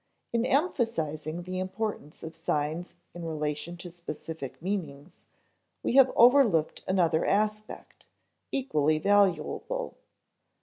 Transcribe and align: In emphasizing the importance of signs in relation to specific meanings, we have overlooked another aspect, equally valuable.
In 0.33 0.47
emphasizing 0.47 1.43
the 1.43 1.59
importance 1.59 2.23
of 2.23 2.35
signs 2.35 2.95
in 3.13 3.23
relation 3.23 3.77
to 3.77 3.91
specific 3.91 4.59
meanings, 4.59 5.27
we 5.83 5.93
have 5.93 6.11
overlooked 6.15 6.83
another 6.87 7.23
aspect, 7.23 8.07
equally 8.51 8.97
valuable. 8.97 9.99